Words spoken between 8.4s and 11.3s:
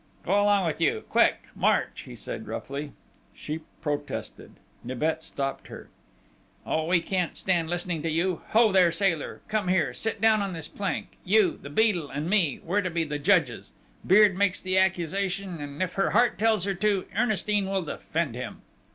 Ho there, Sailor!... Come here!... Sit down on this plank!